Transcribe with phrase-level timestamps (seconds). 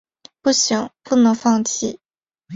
[0.41, 1.99] 不行，不能放弃